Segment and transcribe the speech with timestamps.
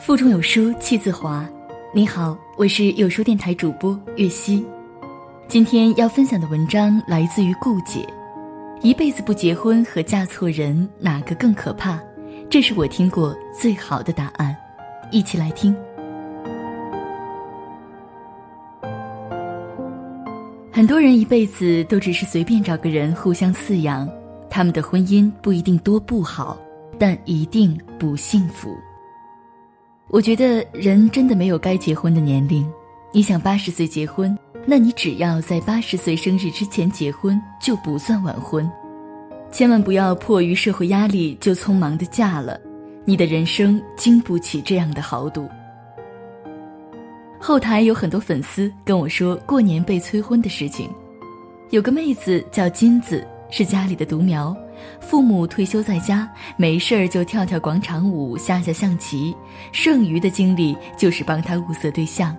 [0.00, 1.46] 腹中有书气自华。
[1.92, 4.64] 你好，我是有书电台主播月熙。
[5.46, 8.08] 今天要分享的文章来自于顾姐。
[8.80, 12.00] 一辈子不结婚和嫁错人，哪个更可怕？
[12.48, 14.56] 这是我听过最好的答案。
[15.10, 15.76] 一起来听。
[20.72, 24.08] 很多人一辈子都只是随便找个人互相饲养，
[24.48, 26.56] 他们的婚姻不一定多不好，
[26.98, 28.74] 但一定不幸福。
[30.12, 32.68] 我觉得人真的没有该结婚的年龄。
[33.12, 34.36] 你想八十岁结婚，
[34.66, 38.68] 那你只要在八十岁生日之前结婚，就不算晚婚。
[39.52, 42.58] 千万不要迫于社会压力就匆忙的嫁了，
[43.04, 45.48] 你的人生经不起这样的豪赌。
[47.38, 50.90] 后台有很多粉丝跟我说过年被催婚的事情，
[51.70, 54.56] 有个妹子叫金子，是家里的独苗。
[55.00, 59.34] 父母退休在家，没事儿就跳跳广场舞、下下象棋，
[59.72, 62.36] 剩余的精力就是帮他物色对象。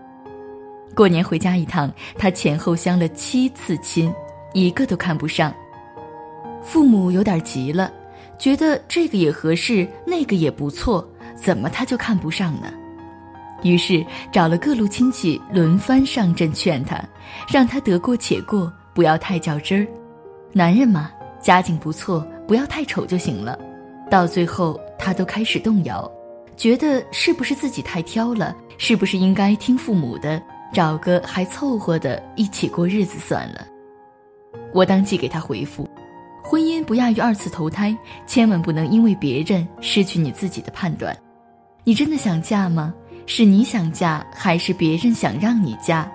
[0.96, 4.14] 过年回家一趟，他前后相了七次亲，
[4.54, 5.54] 一个都看不上。
[6.62, 7.92] 父母有点急了，
[8.38, 12.72] 觉得这个也合适，那个也不错，怎么他就看不上呢？
[13.64, 17.00] 于是找了各路亲戚轮番上阵劝他，
[17.48, 19.88] 让他得过且过，不要太较真儿。
[20.52, 21.12] 男人嘛。
[21.42, 23.58] 家境不错，不要太丑就行了。
[24.10, 26.10] 到最后，他都开始动摇，
[26.56, 28.56] 觉得是不是自己太挑了？
[28.78, 30.42] 是不是应该听父母的，
[30.74, 33.66] 找个还凑合的一起过日子算了？
[34.74, 35.90] 我当即给他回复：
[36.44, 41.16] 婚姻不亚于二次投胎，千万不能因为别人失去你自己的判断。
[41.84, 42.94] 你真的想嫁吗？
[43.28, 46.12] 是你想嫁，还是别人想让你嫁？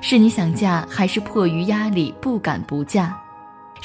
[0.00, 3.18] 是你想嫁，还是迫于压力不敢不嫁？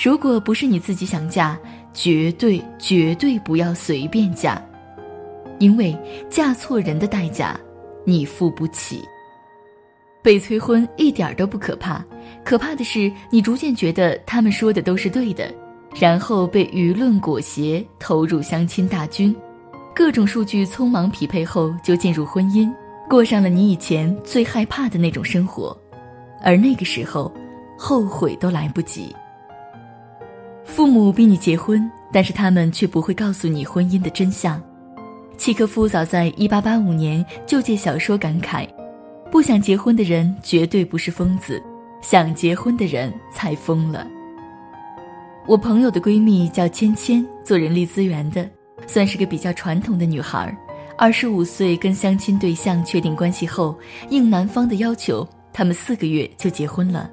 [0.01, 1.59] 如果不是你自己想嫁，
[1.93, 4.61] 绝对绝对不要随便嫁，
[5.59, 5.93] 因为
[6.29, 7.59] 嫁错人的代价，
[8.05, 9.03] 你付不起。
[10.21, 12.01] 被催婚一点都不可怕，
[12.45, 15.53] 可怕的是你逐渐觉得他们说的都是对的，
[15.99, 19.35] 然后被舆论裹挟，投入相亲大军，
[19.93, 22.71] 各种数据匆忙匹配后就进入婚姻，
[23.09, 25.77] 过上了你以前最害怕的那种生活，
[26.41, 27.29] 而那个时候，
[27.77, 29.13] 后悔都来不及。
[30.69, 34.61] 父母逼你结婚，但是他们却不会告诉你婚姻的真相。
[35.35, 38.67] 契诃夫早在1885年就借小说感慨
[39.31, 41.61] ：“不想结婚的人绝对不是疯子，
[42.01, 44.07] 想结婚的人才疯了。”
[45.47, 48.47] 我朋友的闺蜜叫芊芊，做人力资源的，
[48.85, 50.55] 算是个比较传统的女孩。
[50.97, 53.77] 二十五岁跟相亲对象确定关系后，
[54.09, 57.09] 应男方的要求，他们四个月就结婚了。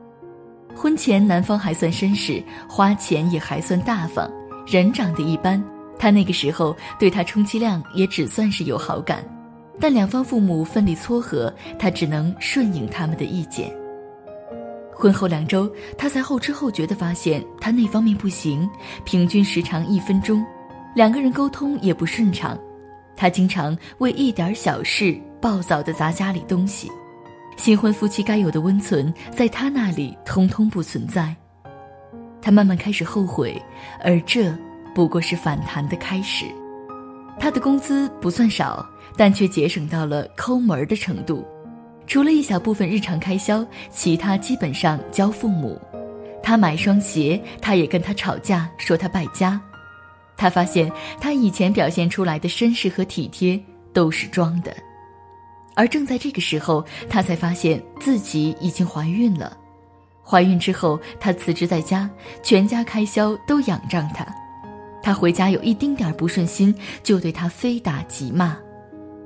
[0.77, 4.31] 婚前男方还算绅士，花钱也还算大方，
[4.67, 5.63] 人长得一般。
[5.99, 9.25] 他那个时候对他充其量也只算是有好感，
[9.81, 13.75] 但两方父母奋力撮合，他只能顺应他们的意见。
[14.93, 18.69] 婚后两周，他才后知后觉地发现他那方面不行，
[19.07, 20.45] 平均时长一分钟，
[20.95, 22.59] 两个人沟通也不顺畅，
[23.17, 26.91] 他经常为一点小事暴躁地砸家里东西。
[27.57, 31.35] 新婚夫妻该有的温存，在他那里通通不存在。
[32.41, 33.61] 他慢慢开始后悔，
[34.05, 34.55] 而这
[34.95, 36.47] 不过是反弹的开始。
[37.41, 38.87] 他的工资不算少，
[39.17, 41.45] 但却节省到了抠门的程度。
[42.07, 45.81] 除了一小部分日常开销，其他基本上交父母。
[46.43, 49.61] 他买双鞋，他也跟他吵架，说他败家。
[50.37, 50.91] 他发现
[51.21, 53.61] 他以前表现出来的绅士和体贴
[53.93, 54.73] 都是装的。
[55.77, 59.57] 而正在这个时候，她才发现自己已经怀孕了。
[60.25, 62.11] 怀孕之后，她辞职在家，
[62.43, 64.27] 全家开销都仰仗她。
[65.03, 68.57] 她回家有一丁点不顺心，就对她非打即骂。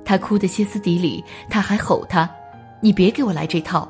[0.03, 2.29] 她哭得歇斯底里，他还吼他
[2.81, 3.89] ：“你别给我来这套！”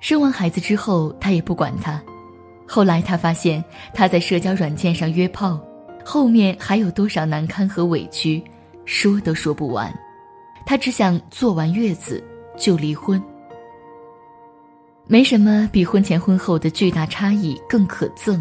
[0.00, 2.02] 生完孩子之后，她也不管他。
[2.66, 3.62] 后来她发现
[3.92, 5.60] 他在社交软件上约炮，
[6.04, 8.42] 后面还有多少难堪和委屈，
[8.84, 9.94] 说都说不完。
[10.66, 12.22] 她只想坐完月子
[12.56, 13.22] 就离婚。
[15.06, 18.40] 没什么比婚前婚后的巨大差异更可憎，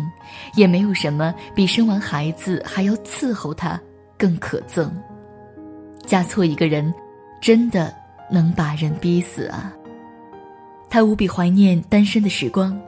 [0.55, 3.79] 也没有什么比生完孩子还要伺候他
[4.17, 4.89] 更可憎。
[6.05, 6.93] 嫁错一个人，
[7.41, 7.93] 真的
[8.31, 9.73] 能把人逼死啊！
[10.89, 12.79] 她无比怀念单身的时光，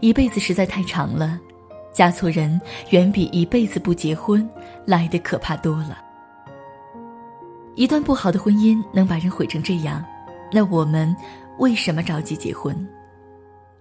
[0.00, 1.40] 一辈子实在太长了，
[1.92, 2.60] 嫁错人
[2.90, 4.46] 远比一辈子不结婚
[4.84, 5.98] 来的可怕多了。
[7.76, 10.04] 一段不好的婚姻能把人毁成这样，
[10.52, 11.14] 那我们
[11.58, 12.74] 为什么着急结婚？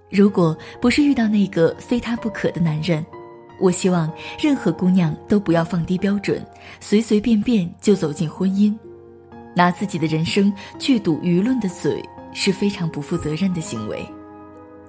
[0.09, 3.05] 如果不是遇到那个非他不可的男人，
[3.59, 6.43] 我希望任何姑娘都不要放低标准，
[6.79, 8.75] 随随便便就走进婚姻，
[9.55, 12.03] 拿自己的人生去堵舆论的嘴
[12.33, 14.03] 是非常不负责任的行为。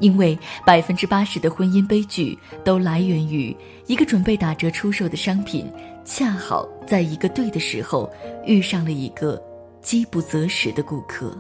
[0.00, 3.56] 因为百分之八十的婚姻悲剧都来源于
[3.86, 5.70] 一个准备打折出售的商品，
[6.04, 8.10] 恰好在一个对的时候
[8.44, 9.40] 遇上了一个
[9.80, 11.36] 饥不择食的顾客。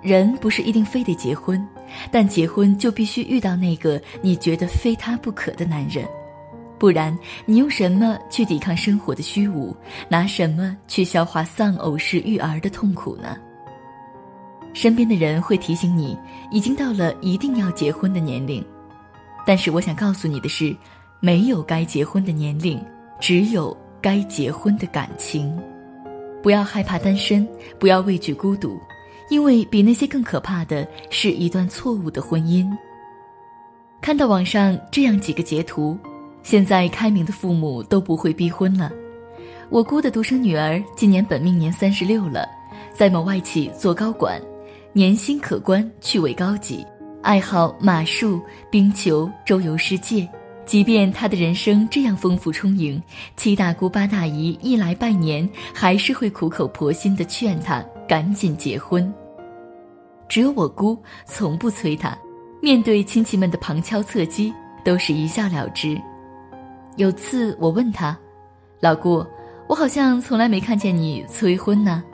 [0.00, 1.64] 人不是一定非得结婚，
[2.10, 6.04] 但结婚就必须遇到那个你觉得非他不可的男人，
[6.76, 9.76] 不然你用什么去抵抗生活的虚无，
[10.08, 13.36] 拿什么去消化丧偶式育儿的痛苦呢？
[14.74, 16.16] 身边的人会提醒你，
[16.50, 18.64] 已经到了一定要结婚的年龄，
[19.46, 20.74] 但是我想告诉你的是，
[21.20, 22.82] 没有该结婚的年龄，
[23.20, 25.56] 只有该结婚的感情。
[26.42, 27.46] 不要害怕单身，
[27.78, 28.80] 不要畏惧孤独，
[29.28, 32.68] 因为比那些更可怕的是一段错误的婚姻。
[34.00, 35.96] 看到网上这样几个截图，
[36.42, 38.90] 现在开明的父母都不会逼婚了。
[39.68, 42.48] 我姑的独生女儿今年本命年三十六了，
[42.92, 44.40] 在某外企做高管。
[44.94, 46.86] 年薪可观，趣味高级，
[47.22, 50.28] 爱好马术、冰球、周游世界。
[50.66, 53.02] 即便他的人生这样丰富充盈，
[53.34, 59.10] 七大姑八大姨一来拜年，还是会苦口婆心地劝他赶紧结婚。
[60.28, 62.14] 只有我姑从不催他，
[62.60, 64.52] 面对亲戚们的旁敲侧击，
[64.84, 65.98] 都是一笑了之。
[66.96, 68.14] 有次我问他
[68.78, 69.24] ：“老姑，
[69.68, 72.04] 我好像从来没看见你催婚呢。”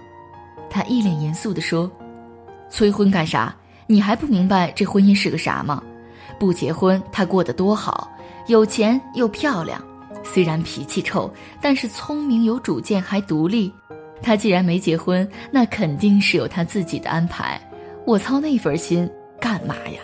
[0.71, 1.91] 他一脸严肃地说。
[2.69, 3.55] 催婚干啥？
[3.87, 5.83] 你还不明白这婚姻是个啥吗？
[6.39, 8.11] 不结婚他过得多好，
[8.47, 9.83] 有钱又漂亮，
[10.23, 13.73] 虽然脾气臭，但是聪明有主见还独立。
[14.23, 17.61] 他既然没结婚，那肯定是有他自己的安排。
[18.05, 19.11] 我操那份心
[19.41, 20.01] 干嘛呀？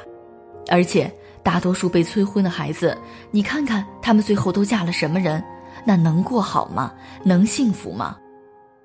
[0.70, 1.12] 而且
[1.42, 2.96] 大多数被催婚的孩子，
[3.30, 5.42] 你看看他们最后都嫁了什么人？
[5.84, 6.92] 那能过好吗？
[7.22, 8.16] 能幸福吗？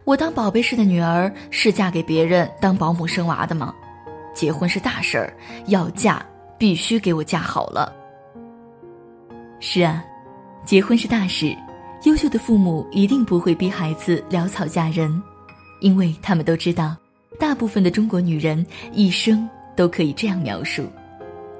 [0.09, 3.71] 我当宝贝似的女儿是嫁给别人当保姆生娃的吗？
[4.33, 5.31] 结婚是大事儿，
[5.67, 6.25] 要嫁
[6.57, 7.95] 必须给我嫁好了。
[9.59, 10.03] 是啊，
[10.65, 11.55] 结婚是大事，
[12.05, 15.21] 优秀的父母一定不会逼孩子潦草嫁人，
[15.79, 16.97] 因为他们都知道，
[17.37, 20.87] 大部分的中国女人一生都可以这样描述：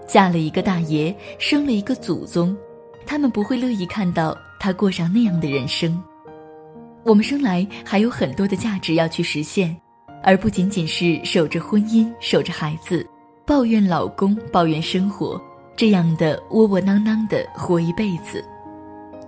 [0.08, 2.58] 嫁了一个大爷，生了一个祖宗，
[3.06, 6.04] 他们不会乐意看到他过上那样的人生。
[7.04, 9.76] 我们生来还有很多的价值要去实现，
[10.22, 13.08] 而不仅仅是守着婚姻、守着孩子，
[13.46, 15.42] 抱怨老公、抱怨生活，
[15.76, 18.44] 这样的窝窝囊囊的活一辈子。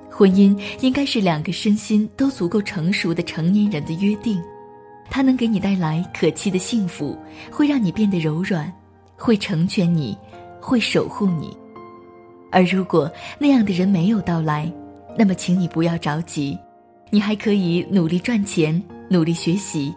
[0.09, 4.43] 婚姻应该是两个身心都足够成熟的成年人的约定，
[5.09, 7.17] 它能给你带来可期的幸福，
[7.49, 8.71] 会让你变得柔软，
[9.15, 10.15] 会成全你，
[10.59, 11.57] 会守护你。
[12.51, 13.09] 而如果
[13.39, 14.71] 那样的人没有到来，
[15.17, 16.59] 那么请你不要着急。
[17.13, 19.93] 你还可以努力赚钱，努力学习，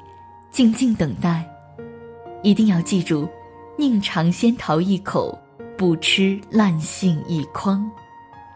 [0.50, 1.48] 静静等待。
[2.42, 3.28] 一定要记住，
[3.78, 5.38] 宁尝仙桃一口，
[5.78, 7.88] 不吃烂杏一筐。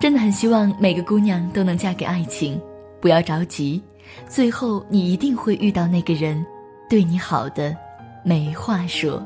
[0.00, 2.60] 真的很希望每个姑娘都能嫁给爱情，
[3.00, 3.81] 不要着急，
[4.28, 6.44] 最后你一定会遇到那个人，
[6.90, 7.76] 对你好的
[8.25, 9.25] 没话说。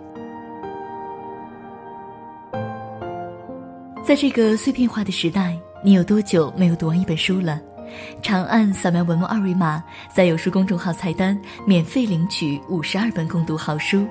[4.04, 7.58] 在这个碎片化的时代，你有多久没有读完一本书了？
[8.22, 9.82] 长按扫描文末二维码，
[10.14, 14.06] 在有书公众号菜单免费领取五十二本共读好书，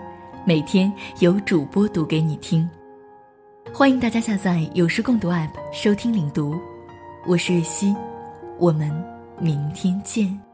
[0.45, 2.69] 每天有主播读给你听。
[3.73, 6.59] 欢迎大家下载有书共读 App 收听领读，
[7.25, 7.95] 我是月溪，
[8.59, 8.91] 我们
[9.39, 10.50] 明天见。